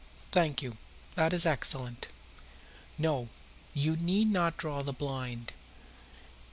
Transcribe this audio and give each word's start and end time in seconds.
Thank 0.31 0.63
you, 0.63 0.77
that 1.13 1.31
is 1.31 1.45
excellent. 1.45 2.07
No, 2.97 3.29
you 3.75 3.95
need 3.95 4.31
not 4.31 4.57
draw 4.57 4.81
the 4.81 4.91
blind. 4.93 5.51